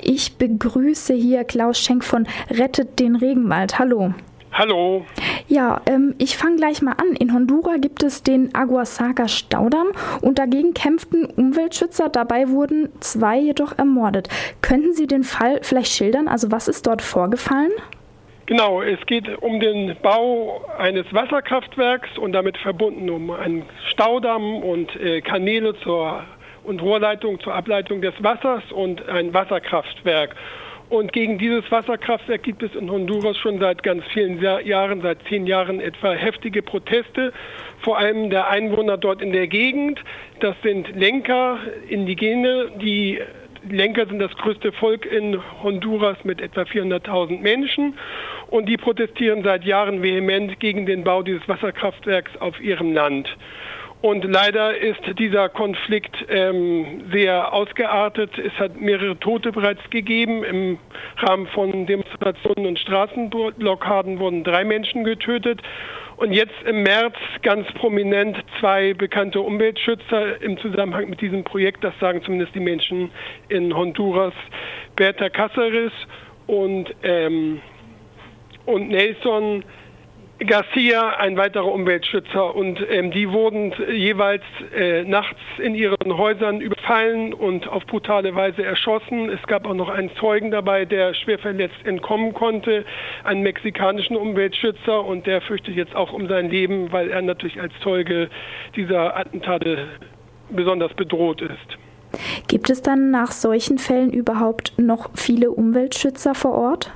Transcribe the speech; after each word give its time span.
Ich 0.00 0.36
begrüße 0.36 1.14
hier 1.14 1.44
Klaus 1.44 1.78
Schenk 1.78 2.04
von 2.04 2.26
Rettet 2.50 2.98
den 2.98 3.16
Regenwald. 3.16 3.78
Hallo. 3.78 4.14
Hallo. 4.52 5.06
Ja, 5.48 5.80
ähm, 5.86 6.14
ich 6.18 6.36
fange 6.36 6.56
gleich 6.56 6.82
mal 6.82 6.92
an. 6.92 7.16
In 7.18 7.32
Honduras 7.32 7.80
gibt 7.80 8.02
es 8.02 8.22
den 8.22 8.54
Aguasaca 8.54 9.26
Staudamm 9.26 9.88
und 10.20 10.38
dagegen 10.38 10.74
kämpften 10.74 11.24
Umweltschützer. 11.24 12.10
Dabei 12.10 12.50
wurden 12.50 12.90
zwei 13.00 13.38
jedoch 13.38 13.78
ermordet. 13.78 14.28
Könnten 14.60 14.92
Sie 14.92 15.06
den 15.06 15.24
Fall 15.24 15.60
vielleicht 15.62 15.92
schildern? 15.92 16.28
Also 16.28 16.50
was 16.50 16.68
ist 16.68 16.86
dort 16.86 17.00
vorgefallen? 17.00 17.72
Genau, 18.44 18.82
es 18.82 18.98
geht 19.06 19.26
um 19.40 19.60
den 19.60 19.96
Bau 20.02 20.60
eines 20.76 21.06
Wasserkraftwerks 21.12 22.18
und 22.18 22.32
damit 22.32 22.58
verbunden 22.58 23.08
um 23.08 23.30
einen 23.30 23.62
Staudamm 23.90 24.62
und 24.62 24.94
äh, 24.96 25.22
Kanäle 25.22 25.74
zur 25.82 26.24
und 26.64 26.82
Rohrleitung 26.82 27.40
zur 27.40 27.54
Ableitung 27.54 28.00
des 28.00 28.14
Wassers 28.22 28.62
und 28.72 29.08
ein 29.08 29.34
Wasserkraftwerk. 29.34 30.34
Und 30.88 31.14
gegen 31.14 31.38
dieses 31.38 31.70
Wasserkraftwerk 31.70 32.42
gibt 32.42 32.62
es 32.62 32.74
in 32.74 32.90
Honduras 32.90 33.38
schon 33.38 33.58
seit 33.58 33.82
ganz 33.82 34.04
vielen 34.12 34.42
Jahren, 34.42 35.00
seit 35.00 35.22
zehn 35.26 35.46
Jahren 35.46 35.80
etwa 35.80 36.12
heftige 36.12 36.60
Proteste, 36.60 37.32
vor 37.80 37.96
allem 37.96 38.28
der 38.28 38.50
Einwohner 38.50 38.98
dort 38.98 39.22
in 39.22 39.32
der 39.32 39.46
Gegend. 39.46 40.00
Das 40.40 40.54
sind 40.62 40.94
Lenker, 40.94 41.56
Indigene, 41.88 42.72
die 42.78 43.18
Lenker 43.68 44.06
sind 44.06 44.18
das 44.18 44.32
größte 44.36 44.72
Volk 44.72 45.06
in 45.06 45.40
Honduras 45.62 46.18
mit 46.24 46.40
etwa 46.40 46.62
400.000 46.62 47.40
Menschen 47.40 47.94
und 48.48 48.68
die 48.68 48.76
protestieren 48.76 49.42
seit 49.44 49.64
Jahren 49.64 50.02
vehement 50.02 50.60
gegen 50.60 50.84
den 50.84 51.04
Bau 51.04 51.22
dieses 51.22 51.46
Wasserkraftwerks 51.48 52.36
auf 52.38 52.60
ihrem 52.60 52.92
Land. 52.92 53.28
Und 54.02 54.24
leider 54.24 54.76
ist 54.76 55.00
dieser 55.16 55.48
Konflikt 55.48 56.26
ähm, 56.28 57.04
sehr 57.12 57.52
ausgeartet. 57.52 58.36
Es 58.36 58.52
hat 58.58 58.80
mehrere 58.80 59.16
Tote 59.16 59.52
bereits 59.52 59.80
gegeben. 59.90 60.42
Im 60.42 60.78
Rahmen 61.18 61.46
von 61.46 61.86
Demonstrationen 61.86 62.66
und 62.66 62.80
Straßenblockaden 62.80 64.18
wurden 64.18 64.42
drei 64.42 64.64
Menschen 64.64 65.04
getötet. 65.04 65.62
Und 66.16 66.32
jetzt 66.32 66.54
im 66.66 66.82
März 66.82 67.14
ganz 67.42 67.68
prominent 67.74 68.36
zwei 68.58 68.92
bekannte 68.92 69.40
Umweltschützer 69.40 70.42
im 70.42 70.58
Zusammenhang 70.58 71.08
mit 71.08 71.20
diesem 71.20 71.44
Projekt, 71.44 71.84
das 71.84 71.94
sagen 72.00 72.22
zumindest 72.24 72.56
die 72.56 72.60
Menschen 72.60 73.12
in 73.48 73.74
Honduras, 73.74 74.34
Berta 74.96 75.26
Cáceres 75.26 75.92
und, 76.48 76.92
ähm, 77.04 77.60
und 78.66 78.88
Nelson 78.88 79.64
Garcia, 80.44 81.16
ein 81.16 81.36
weiterer 81.36 81.72
Umweltschützer, 81.72 82.54
und 82.54 82.78
ähm, 82.90 83.10
die 83.10 83.30
wurden 83.30 83.72
jeweils 83.90 84.42
äh, 84.74 85.04
nachts 85.04 85.38
in 85.58 85.74
ihren 85.74 86.16
Häusern 86.16 86.60
überfallen 86.60 87.32
und 87.34 87.68
auf 87.68 87.86
brutale 87.86 88.34
Weise 88.34 88.62
erschossen. 88.62 89.30
Es 89.30 89.42
gab 89.46 89.66
auch 89.66 89.74
noch 89.74 89.88
einen 89.88 90.10
Zeugen 90.16 90.50
dabei, 90.50 90.84
der 90.84 91.14
schwer 91.14 91.38
verletzt 91.38 91.84
entkommen 91.84 92.34
konnte, 92.34 92.84
einen 93.24 93.42
mexikanischen 93.42 94.16
Umweltschützer, 94.16 95.04
und 95.04 95.26
der 95.26 95.40
fürchtet 95.40 95.76
jetzt 95.76 95.94
auch 95.94 96.12
um 96.12 96.28
sein 96.28 96.50
Leben, 96.50 96.92
weil 96.92 97.10
er 97.10 97.22
natürlich 97.22 97.60
als 97.60 97.72
Zeuge 97.82 98.28
dieser 98.76 99.16
Attentate 99.16 99.88
besonders 100.50 100.92
bedroht 100.94 101.40
ist. 101.42 101.78
Gibt 102.48 102.70
es 102.70 102.82
dann 102.82 103.10
nach 103.10 103.32
solchen 103.32 103.78
Fällen 103.78 104.12
überhaupt 104.12 104.74
noch 104.76 105.10
viele 105.14 105.50
Umweltschützer 105.50 106.34
vor 106.34 106.52
Ort? 106.52 106.90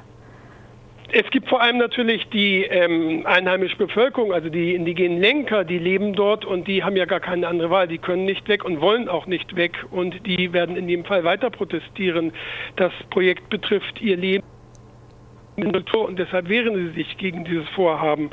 Es 1.12 1.30
gibt 1.30 1.48
vor 1.48 1.62
allem 1.62 1.78
natürlich 1.78 2.28
die 2.30 2.64
ähm, 2.64 3.24
einheimische 3.26 3.76
Bevölkerung, 3.76 4.32
also 4.32 4.48
die 4.48 4.74
indigenen 4.74 5.20
Lenker, 5.20 5.64
die 5.64 5.78
leben 5.78 6.14
dort 6.14 6.44
und 6.44 6.66
die 6.66 6.82
haben 6.82 6.96
ja 6.96 7.04
gar 7.04 7.20
keine 7.20 7.46
andere 7.46 7.70
Wahl. 7.70 7.86
Die 7.86 7.98
können 7.98 8.24
nicht 8.24 8.48
weg 8.48 8.64
und 8.64 8.80
wollen 8.80 9.08
auch 9.08 9.26
nicht 9.26 9.54
weg 9.54 9.84
und 9.92 10.26
die 10.26 10.52
werden 10.52 10.76
in 10.76 10.88
jedem 10.88 11.04
Fall 11.04 11.22
weiter 11.22 11.50
protestieren. 11.50 12.32
Das 12.74 12.92
Projekt 13.10 13.48
betrifft 13.50 14.00
ihr 14.00 14.16
Leben 14.16 14.44
und 15.56 16.18
deshalb 16.18 16.48
wehren 16.48 16.74
sie 16.74 17.02
sich 17.02 17.16
gegen 17.18 17.44
dieses 17.44 17.68
Vorhaben. 17.70 18.30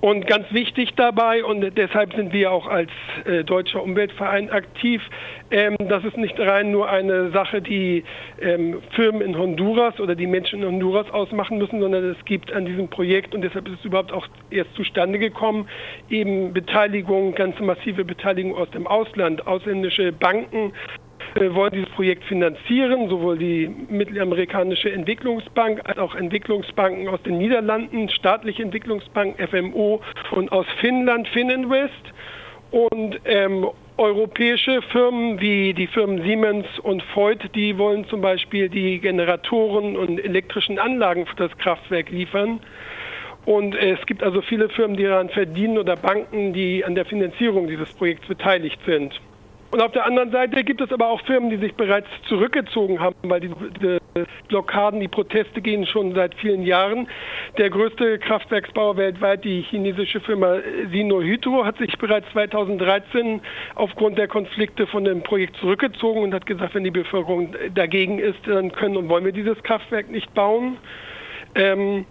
Und 0.00 0.26
ganz 0.26 0.46
wichtig 0.50 0.94
dabei, 0.96 1.44
und 1.44 1.76
deshalb 1.76 2.14
sind 2.14 2.32
wir 2.32 2.50
auch 2.50 2.66
als 2.66 2.90
äh, 3.26 3.44
Deutscher 3.44 3.82
Umweltverein 3.82 4.48
aktiv, 4.48 5.02
ähm, 5.50 5.76
das 5.78 6.04
ist 6.04 6.16
nicht 6.16 6.40
rein 6.40 6.70
nur 6.70 6.88
eine 6.88 7.30
Sache, 7.32 7.60
die 7.60 8.04
ähm, 8.40 8.80
Firmen 8.92 9.20
in 9.20 9.36
Honduras 9.36 10.00
oder 10.00 10.14
die 10.14 10.26
Menschen 10.26 10.60
in 10.60 10.66
Honduras 10.66 11.10
ausmachen 11.10 11.58
müssen, 11.58 11.80
sondern 11.80 12.02
es 12.04 12.24
gibt 12.24 12.50
an 12.50 12.64
diesem 12.64 12.88
Projekt, 12.88 13.34
und 13.34 13.42
deshalb 13.42 13.68
ist 13.68 13.80
es 13.80 13.84
überhaupt 13.84 14.12
auch 14.12 14.26
erst 14.50 14.74
zustande 14.74 15.18
gekommen, 15.18 15.68
eben 16.08 16.54
Beteiligung, 16.54 17.34
ganz 17.34 17.60
massive 17.60 18.04
Beteiligung 18.04 18.54
aus 18.54 18.70
dem 18.70 18.86
Ausland, 18.86 19.46
ausländische 19.46 20.12
Banken, 20.12 20.72
äh, 21.34 21.54
wollen 21.54 21.72
dieses 21.72 21.88
Projekt 21.90 22.24
finanzieren, 22.24 23.08
sowohl 23.08 23.38
die 23.38 23.68
Mittelamerikanische 23.88 24.90
Entwicklungsbank 24.90 25.80
als 25.84 25.98
auch 25.98 26.14
Entwicklungsbanken 26.14 27.08
aus 27.08 27.22
den 27.22 27.38
Niederlanden, 27.38 28.08
staatliche 28.08 28.62
Entwicklungsbank 28.62 29.36
FMO 29.48 30.00
und 30.32 30.50
aus 30.52 30.66
Finnland 30.80 31.28
Fininvest 31.28 32.12
und 32.70 33.20
ähm, 33.24 33.66
europäische 33.96 34.80
Firmen 34.82 35.40
wie 35.40 35.74
die 35.74 35.86
Firmen 35.86 36.22
Siemens 36.22 36.66
und 36.82 37.04
Voigt, 37.14 37.54
die 37.54 37.76
wollen 37.76 38.06
zum 38.06 38.22
Beispiel 38.22 38.68
die 38.68 38.98
Generatoren 38.98 39.96
und 39.96 40.18
elektrischen 40.18 40.78
Anlagen 40.78 41.26
für 41.26 41.36
das 41.36 41.56
Kraftwerk 41.58 42.10
liefern. 42.10 42.60
Und 43.44 43.74
es 43.74 44.04
gibt 44.06 44.22
also 44.22 44.42
viele 44.42 44.68
Firmen, 44.68 44.96
die 44.96 45.04
daran 45.04 45.28
verdienen 45.28 45.78
oder 45.78 45.96
Banken, 45.96 46.52
die 46.52 46.84
an 46.84 46.94
der 46.94 47.04
Finanzierung 47.04 47.68
dieses 47.68 47.92
Projekts 47.92 48.26
beteiligt 48.26 48.80
sind. 48.86 49.20
Und 49.70 49.80
auf 49.80 49.92
der 49.92 50.04
anderen 50.04 50.32
Seite 50.32 50.64
gibt 50.64 50.80
es 50.80 50.90
aber 50.92 51.08
auch 51.08 51.20
Firmen, 51.22 51.50
die 51.50 51.56
sich 51.56 51.74
bereits 51.74 52.08
zurückgezogen 52.28 52.98
haben, 52.98 53.14
weil 53.22 53.40
die, 53.40 53.50
die 53.80 53.98
Blockaden, 54.48 54.98
die 54.98 55.08
Proteste 55.08 55.60
gehen 55.60 55.86
schon 55.86 56.12
seit 56.14 56.34
vielen 56.34 56.62
Jahren. 56.62 57.06
Der 57.56 57.70
größte 57.70 58.18
Kraftwerksbauer 58.18 58.96
weltweit, 58.96 59.44
die 59.44 59.62
chinesische 59.62 60.20
Firma 60.20 60.56
Sino 60.90 61.20
Hydro, 61.20 61.64
hat 61.64 61.78
sich 61.78 61.96
bereits 61.98 62.28
2013 62.32 63.40
aufgrund 63.76 64.18
der 64.18 64.26
Konflikte 64.26 64.88
von 64.88 65.04
dem 65.04 65.22
Projekt 65.22 65.56
zurückgezogen 65.58 66.22
und 66.22 66.34
hat 66.34 66.46
gesagt, 66.46 66.74
wenn 66.74 66.84
die 66.84 66.90
Bevölkerung 66.90 67.54
dagegen 67.72 68.18
ist, 68.18 68.40
dann 68.46 68.72
können 68.72 68.96
und 68.96 69.08
wollen 69.08 69.24
wir 69.24 69.32
dieses 69.32 69.62
Kraftwerk 69.62 70.10
nicht 70.10 70.34
bauen. 70.34 70.78
Ähm, 71.54 72.06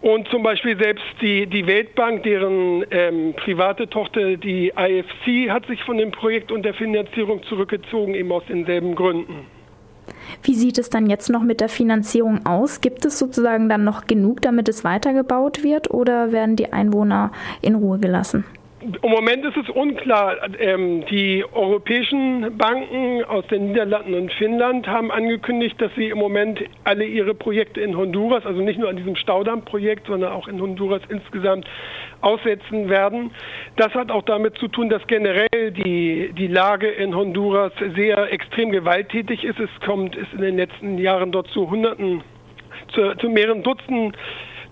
und 0.00 0.28
zum 0.28 0.42
Beispiel 0.42 0.76
selbst 0.78 1.04
die, 1.20 1.46
die 1.46 1.66
Weltbank, 1.66 2.22
deren 2.22 2.84
ähm, 2.90 3.34
private 3.34 3.88
Tochter, 3.88 4.36
die 4.36 4.72
IFC, 4.76 5.50
hat 5.50 5.66
sich 5.66 5.82
von 5.84 5.96
dem 5.96 6.10
Projekt 6.10 6.52
und 6.52 6.62
der 6.62 6.74
Finanzierung 6.74 7.42
zurückgezogen, 7.44 8.14
eben 8.14 8.30
aus 8.32 8.44
denselben 8.48 8.94
Gründen. 8.94 9.46
Wie 10.42 10.54
sieht 10.54 10.78
es 10.78 10.90
dann 10.90 11.08
jetzt 11.08 11.30
noch 11.30 11.42
mit 11.42 11.60
der 11.60 11.68
Finanzierung 11.68 12.46
aus? 12.46 12.80
Gibt 12.80 13.04
es 13.04 13.18
sozusagen 13.18 13.68
dann 13.68 13.84
noch 13.84 14.06
genug, 14.06 14.42
damit 14.42 14.68
es 14.68 14.84
weitergebaut 14.84 15.64
wird 15.64 15.90
oder 15.90 16.32
werden 16.32 16.56
die 16.56 16.72
Einwohner 16.72 17.32
in 17.62 17.74
Ruhe 17.74 17.98
gelassen? 17.98 18.44
Im 19.02 19.10
Moment 19.10 19.44
ist 19.44 19.56
es 19.56 19.68
unklar. 19.68 20.36
Ähm, 20.60 21.04
die 21.06 21.44
europäischen 21.52 22.56
Banken 22.56 23.24
aus 23.24 23.44
den 23.48 23.68
Niederlanden 23.68 24.14
und 24.14 24.32
Finnland 24.34 24.86
haben 24.86 25.10
angekündigt, 25.10 25.80
dass 25.80 25.92
sie 25.96 26.08
im 26.08 26.18
Moment 26.18 26.60
alle 26.84 27.04
ihre 27.04 27.34
Projekte 27.34 27.80
in 27.80 27.96
Honduras, 27.96 28.46
also 28.46 28.60
nicht 28.60 28.78
nur 28.78 28.88
an 28.88 28.96
diesem 28.96 29.16
Staudammprojekt, 29.16 30.06
sondern 30.06 30.32
auch 30.32 30.46
in 30.46 30.60
Honduras 30.60 31.02
insgesamt 31.08 31.66
aussetzen 32.20 32.88
werden. 32.88 33.32
Das 33.74 33.92
hat 33.94 34.12
auch 34.12 34.22
damit 34.22 34.56
zu 34.58 34.68
tun, 34.68 34.88
dass 34.88 35.04
generell 35.08 35.72
die, 35.72 36.32
die 36.38 36.46
Lage 36.46 36.88
in 36.88 37.14
Honduras 37.14 37.72
sehr 37.96 38.32
extrem 38.32 38.70
gewalttätig 38.70 39.42
ist. 39.42 39.58
Es 39.58 39.70
kommt 39.84 40.14
ist 40.14 40.32
in 40.32 40.42
den 40.42 40.56
letzten 40.56 40.98
Jahren 40.98 41.32
dort 41.32 41.48
zu 41.48 41.68
Hunderten, 41.68 42.22
zu, 42.92 43.16
zu 43.16 43.28
mehreren 43.30 43.64
Dutzenden 43.64 44.12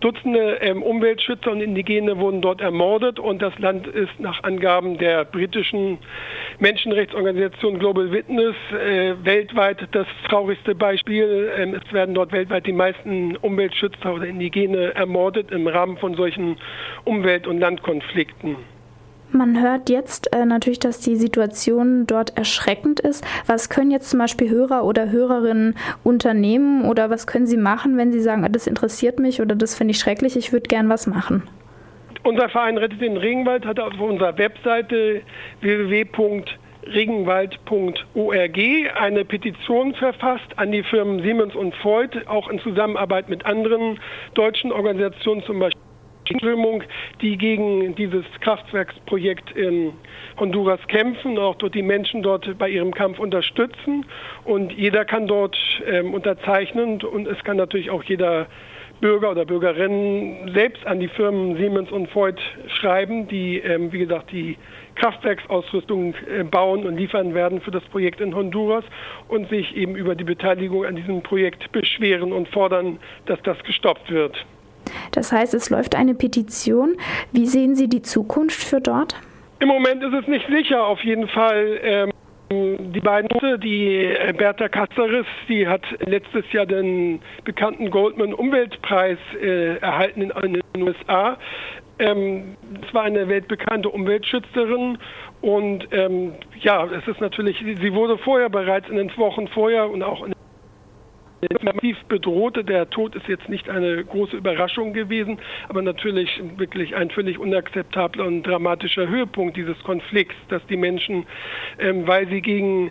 Dutzende 0.00 0.58
ähm, 0.60 0.82
Umweltschützer 0.82 1.50
und 1.50 1.60
Indigene 1.60 2.18
wurden 2.18 2.40
dort 2.40 2.60
ermordet 2.60 3.18
und 3.18 3.40
das 3.40 3.58
Land 3.58 3.86
ist 3.86 4.18
nach 4.18 4.42
Angaben 4.42 4.98
der 4.98 5.24
britischen 5.24 5.98
Menschenrechtsorganisation 6.58 7.78
Global 7.78 8.12
Witness 8.12 8.54
äh, 8.72 9.14
weltweit 9.22 9.88
das 9.92 10.06
traurigste 10.28 10.74
Beispiel. 10.74 11.50
Ähm, 11.56 11.74
es 11.74 11.92
werden 11.92 12.14
dort 12.14 12.32
weltweit 12.32 12.66
die 12.66 12.72
meisten 12.72 13.36
Umweltschützer 13.36 14.14
oder 14.14 14.26
Indigene 14.26 14.94
ermordet 14.94 15.50
im 15.50 15.66
Rahmen 15.66 15.96
von 15.98 16.14
solchen 16.14 16.56
Umwelt- 17.04 17.46
und 17.46 17.58
Landkonflikten. 17.58 18.56
Man 19.36 19.60
hört 19.60 19.90
jetzt 19.90 20.32
äh, 20.32 20.44
natürlich, 20.44 20.78
dass 20.78 21.00
die 21.00 21.16
Situation 21.16 22.06
dort 22.06 22.38
erschreckend 22.38 23.00
ist. 23.00 23.26
Was 23.48 23.68
können 23.68 23.90
jetzt 23.90 24.10
zum 24.10 24.20
Beispiel 24.20 24.48
Hörer 24.48 24.84
oder 24.84 25.10
Hörerinnen 25.10 25.74
unternehmen 26.04 26.84
oder 26.84 27.10
was 27.10 27.26
können 27.26 27.48
sie 27.48 27.56
machen, 27.56 27.96
wenn 27.96 28.12
sie 28.12 28.20
sagen, 28.20 28.46
das 28.52 28.68
interessiert 28.68 29.18
mich 29.18 29.40
oder 29.40 29.56
das 29.56 29.76
finde 29.76 29.90
ich 29.90 29.98
schrecklich, 29.98 30.36
ich 30.36 30.52
würde 30.52 30.68
gern 30.68 30.88
was 30.88 31.08
machen? 31.08 31.42
Unser 32.22 32.48
Verein 32.48 32.78
Rettet 32.78 33.00
den 33.00 33.16
Regenwald 33.16 33.66
hat 33.66 33.80
auf 33.80 33.98
unserer 33.98 34.38
Webseite 34.38 35.22
www.regenwald.org 35.62 38.58
eine 39.00 39.24
Petition 39.24 39.96
verfasst 39.96 40.56
an 40.56 40.70
die 40.70 40.84
Firmen 40.84 41.24
Siemens 41.24 41.56
und 41.56 41.74
Freud, 41.74 42.16
auch 42.26 42.48
in 42.48 42.60
Zusammenarbeit 42.60 43.28
mit 43.28 43.44
anderen 43.44 43.98
deutschen 44.34 44.70
Organisationen, 44.70 45.42
zum 45.42 45.58
Beispiel 45.58 45.82
Strömung, 46.26 46.82
die 47.20 47.36
gegen 47.36 47.94
dieses 47.94 48.24
Kraftwerksprojekt 48.40 49.50
in 49.52 49.92
Honduras 50.38 50.80
kämpfen, 50.88 51.38
auch 51.38 51.56
dort 51.56 51.74
die 51.74 51.82
Menschen 51.82 52.22
dort 52.22 52.58
bei 52.58 52.68
ihrem 52.68 52.94
Kampf 52.94 53.18
unterstützen. 53.18 54.06
Und 54.44 54.72
jeder 54.72 55.04
kann 55.04 55.26
dort 55.26 55.56
ähm, 55.86 56.14
unterzeichnen 56.14 57.02
und 57.02 57.26
es 57.26 57.42
kann 57.44 57.56
natürlich 57.56 57.90
auch 57.90 58.02
jeder 58.04 58.46
Bürger 59.00 59.32
oder 59.32 59.44
Bürgerinnen 59.44 60.52
selbst 60.54 60.86
an 60.86 61.00
die 61.00 61.08
Firmen 61.08 61.56
Siemens 61.56 61.90
und 61.90 62.14
Voigt 62.14 62.40
schreiben, 62.68 63.28
die, 63.28 63.58
ähm, 63.58 63.92
wie 63.92 63.98
gesagt, 63.98 64.32
die 64.32 64.56
Kraftwerksausrüstung 64.94 66.14
äh, 66.14 66.44
bauen 66.44 66.86
und 66.86 66.96
liefern 66.96 67.34
werden 67.34 67.60
für 67.60 67.70
das 67.70 67.82
Projekt 67.84 68.20
in 68.20 68.34
Honduras 68.34 68.84
und 69.28 69.48
sich 69.50 69.76
eben 69.76 69.96
über 69.96 70.14
die 70.14 70.24
Beteiligung 70.24 70.84
an 70.86 70.96
diesem 70.96 71.22
Projekt 71.22 71.70
beschweren 71.72 72.32
und 72.32 72.48
fordern, 72.48 72.98
dass 73.26 73.42
das 73.42 73.58
gestoppt 73.64 74.10
wird. 74.10 74.46
Das 75.14 75.30
heißt, 75.30 75.54
es 75.54 75.70
läuft 75.70 75.94
eine 75.94 76.14
Petition. 76.14 76.96
Wie 77.32 77.46
sehen 77.46 77.76
Sie 77.76 77.88
die 77.88 78.02
Zukunft 78.02 78.62
für 78.62 78.80
dort? 78.80 79.14
Im 79.60 79.68
Moment 79.68 80.02
ist 80.02 80.12
es 80.12 80.26
nicht 80.26 80.46
sicher. 80.48 80.84
Auf 80.84 81.00
jeden 81.04 81.28
Fall 81.28 81.78
ähm, 81.82 82.10
die 82.50 83.00
beiden, 83.00 83.28
die 83.60 84.04
äh, 84.04 84.32
Bertha 84.36 84.68
Katzeris, 84.68 85.26
die 85.48 85.66
hat 85.66 85.82
letztes 86.00 86.44
Jahr 86.52 86.66
den 86.66 87.20
bekannten 87.44 87.90
Goldman 87.90 88.34
Umweltpreis 88.34 89.18
äh, 89.40 89.76
erhalten 89.76 90.22
in, 90.22 90.30
in, 90.30 90.60
den 90.74 90.82
USA. 90.82 91.38
Ähm, 92.00 92.56
es 92.84 92.92
war 92.92 93.04
eine 93.04 93.28
weltbekannte 93.28 93.88
Umweltschützerin 93.88 94.98
und 95.40 95.88
ähm, 95.92 96.32
ja, 96.60 96.86
es 96.86 97.06
ist 97.06 97.20
natürlich, 97.20 97.58
sie 97.58 97.94
wurde 97.94 98.18
vorher 98.18 98.48
bereits 98.48 98.88
in 98.88 98.96
den 98.96 99.16
Wochen 99.16 99.46
vorher 99.48 99.88
und 99.88 100.02
auch 100.02 100.24
in 100.24 100.34
massiv 101.62 101.96
bedrohte. 102.08 102.64
Der 102.64 102.88
Tod 102.90 103.14
ist 103.14 103.28
jetzt 103.28 103.48
nicht 103.48 103.68
eine 103.68 104.04
große 104.04 104.36
Überraschung 104.36 104.92
gewesen, 104.92 105.38
aber 105.68 105.82
natürlich 105.82 106.42
wirklich 106.56 106.94
ein 106.94 107.10
völlig 107.10 107.38
unakzeptabler 107.38 108.26
und 108.26 108.42
dramatischer 108.42 109.08
Höhepunkt 109.08 109.56
dieses 109.56 109.78
Konflikts, 109.84 110.36
dass 110.48 110.64
die 110.66 110.76
Menschen, 110.76 111.26
ähm, 111.78 112.06
weil 112.06 112.28
sie 112.28 112.40
gegen 112.40 112.90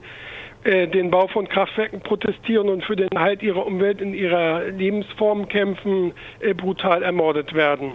äh, 0.63 0.87
den 0.87 1.11
Bau 1.11 1.27
von 1.27 1.47
Kraftwerken 1.47 2.01
protestieren 2.01 2.69
und 2.69 2.83
für 2.83 2.95
den 2.95 3.09
Erhalt 3.09 3.43
ihrer 3.43 3.65
Umwelt 3.65 4.01
in 4.01 4.13
ihrer 4.13 4.65
Lebensform 4.65 5.47
kämpfen, 5.47 6.13
äh, 6.39 6.53
brutal 6.53 7.03
ermordet 7.03 7.53
werden. 7.53 7.93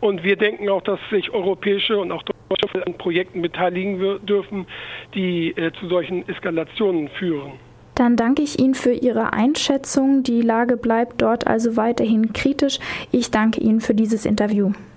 Und 0.00 0.24
wir 0.24 0.36
denken 0.36 0.68
auch, 0.68 0.82
dass 0.82 0.98
sich 1.10 1.30
europäische 1.32 1.98
und 1.98 2.12
auch 2.12 2.22
deutsche 2.22 2.86
an 2.86 2.94
Projekten 2.98 3.40
beteiligen 3.40 4.20
dürfen, 4.26 4.66
die 5.14 5.50
äh, 5.56 5.72
zu 5.78 5.88
solchen 5.88 6.28
Eskalationen 6.28 7.08
führen. 7.08 7.52
Dann 7.94 8.16
danke 8.16 8.42
ich 8.42 8.58
Ihnen 8.58 8.74
für 8.74 8.92
Ihre 8.92 9.32
Einschätzung. 9.32 10.22
Die 10.22 10.42
Lage 10.42 10.76
bleibt 10.76 11.22
dort 11.22 11.46
also 11.46 11.76
weiterhin 11.76 12.32
kritisch. 12.32 12.78
Ich 13.12 13.30
danke 13.30 13.60
Ihnen 13.60 13.80
für 13.80 13.94
dieses 13.94 14.26
Interview. 14.26 14.72